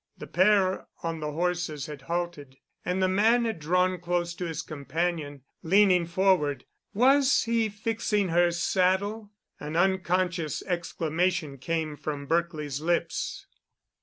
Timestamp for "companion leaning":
4.63-6.07